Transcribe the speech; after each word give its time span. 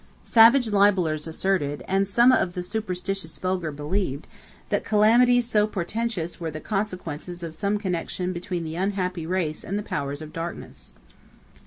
Savage 0.25 0.67
libellers 0.71 1.27
asserted, 1.27 1.83
and 1.87 2.07
some 2.07 2.31
of 2.31 2.55
the 2.55 2.63
superstitious 2.63 3.37
vulgar 3.37 3.71
believed, 3.71 4.27
that 4.69 4.83
calamities 4.83 5.47
so 5.47 5.67
portentous 5.67 6.39
were 6.39 6.49
the 6.49 6.59
consequences 6.59 7.43
of 7.43 7.53
some 7.53 7.77
connection 7.77 8.33
between 8.33 8.63
the 8.63 8.75
unhappy 8.75 9.27
race 9.27 9.63
and 9.63 9.77
the 9.77 9.83
powers 9.83 10.23
of 10.23 10.33
darkness. 10.33 10.93